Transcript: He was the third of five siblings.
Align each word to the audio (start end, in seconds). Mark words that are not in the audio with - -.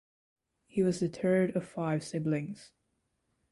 He 0.65 0.81
was 0.81 0.99
the 0.99 1.07
third 1.07 1.55
of 1.55 1.63
five 1.63 2.03
siblings. 2.03 2.71